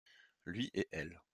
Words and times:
Lui 0.47 0.71
et 0.73 0.87
elle. 0.93 1.21